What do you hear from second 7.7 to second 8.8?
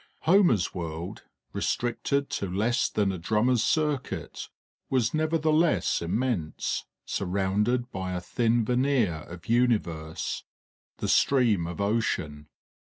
by a thin